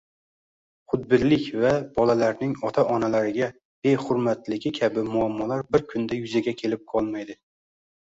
xudbinlik 0.93 1.49
va 1.65 1.73
bolalarning 1.99 2.57
ota-onalariga 2.71 3.51
behurmatligi 3.91 4.75
kabi 4.81 5.07
muammolar 5.15 5.65
bir 5.73 5.89
kunda 5.95 6.23
yuzaga 6.25 6.59
kelib 6.65 6.87
qolmaydi. 6.97 7.43